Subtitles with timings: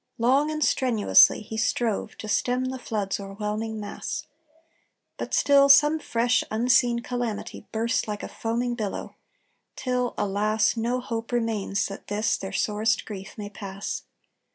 [0.17, 4.25] Long and strenuously He strove to stem the flood's o'erwhelming mass;
[5.17, 9.13] But still some fresh unseen calamity Burst like a foaming billow
[9.75, 10.75] till, alas!
[10.75, 14.01] No hope remains that this their sorest grief may pass.